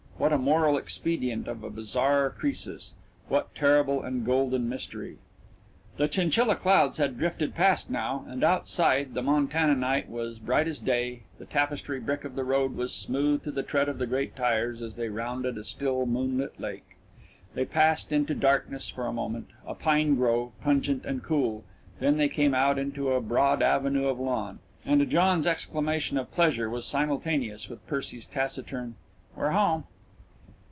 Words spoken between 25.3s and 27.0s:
exclamation of pleasure was